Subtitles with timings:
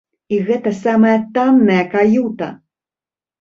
[0.35, 2.49] І гэта самая танная каюта!